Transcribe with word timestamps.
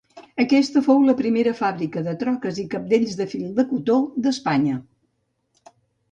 Aquesta 0.43 0.81
fou 0.85 1.01
la 1.07 1.13
primera 1.17 1.51
fàbrica 1.57 2.01
de 2.07 2.15
troques 2.23 2.61
i 2.63 2.65
cabdells 2.71 3.13
de 3.19 3.27
fil 3.33 3.43
de 3.59 3.65
cotó 3.73 3.97
d'Espanya. 4.25 4.79